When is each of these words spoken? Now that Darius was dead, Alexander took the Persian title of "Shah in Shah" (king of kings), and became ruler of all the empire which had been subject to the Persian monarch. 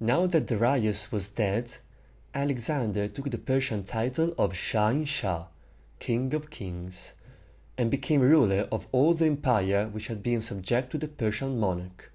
Now 0.00 0.26
that 0.26 0.46
Darius 0.48 1.12
was 1.12 1.28
dead, 1.28 1.76
Alexander 2.34 3.06
took 3.06 3.30
the 3.30 3.38
Persian 3.38 3.84
title 3.84 4.34
of 4.36 4.56
"Shah 4.56 4.88
in 4.88 5.04
Shah" 5.04 5.46
(king 6.00 6.34
of 6.34 6.50
kings), 6.50 7.12
and 7.78 7.88
became 7.88 8.20
ruler 8.20 8.66
of 8.72 8.88
all 8.90 9.14
the 9.14 9.26
empire 9.26 9.86
which 9.88 10.08
had 10.08 10.24
been 10.24 10.42
subject 10.42 10.90
to 10.90 10.98
the 10.98 11.06
Persian 11.06 11.60
monarch. 11.60 12.10